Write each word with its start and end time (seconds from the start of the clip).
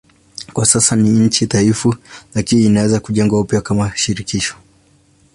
Kwa 0.53 0.65
sasa 0.65 0.95
ni 0.95 1.09
nchi 1.09 1.45
dhaifu 1.45 1.95
lakini 2.35 2.65
inaanza 2.65 2.99
kujengwa 2.99 3.39
upya 3.41 3.61
kama 3.61 3.97
shirikisho. 3.97 4.55